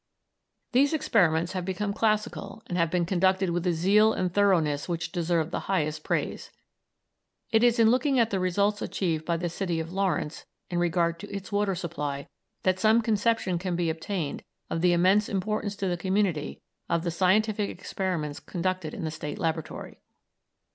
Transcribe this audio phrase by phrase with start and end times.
[0.71, 5.11] These experiments have become classical, and have been conducted with a zeal and thoroughness which
[5.11, 6.49] deserve the highest praise.
[7.51, 11.19] It is in looking at the results achieved by the city of Lawrence in regard
[11.19, 12.27] to its water supply
[12.63, 14.41] that some conception can be obtained
[14.71, 19.37] of the immense importance to the community of the scientific experiments conducted in the State
[19.37, 19.99] Laboratory.